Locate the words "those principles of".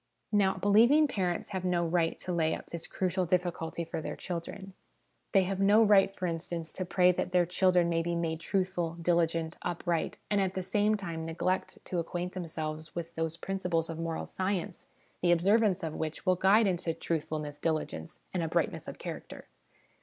13.13-13.99